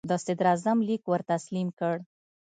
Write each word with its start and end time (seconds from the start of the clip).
د 0.09 0.11
صدراعظم 0.25 0.77
لیک 0.87 1.03
ور 1.07 1.21
تسلیم 1.33 1.67
کړ. 1.79 1.95